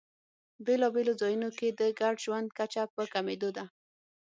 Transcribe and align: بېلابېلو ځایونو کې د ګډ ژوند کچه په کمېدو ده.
بېلابېلو 0.65 1.13
ځایونو 1.21 1.49
کې 1.57 1.67
د 1.79 1.81
ګډ 1.99 2.15
ژوند 2.25 2.47
کچه 2.57 2.83
په 2.95 3.03
کمېدو 3.13 3.49
ده. 3.57 3.65